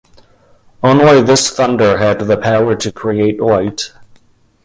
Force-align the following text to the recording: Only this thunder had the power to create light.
Only 0.81 1.21
this 1.21 1.51
thunder 1.51 1.99
had 1.99 2.17
the 2.21 2.35
power 2.35 2.75
to 2.75 2.91
create 2.91 3.39
light. 3.39 3.91